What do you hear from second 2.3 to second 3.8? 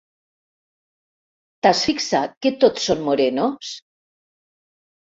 que tots són morenos?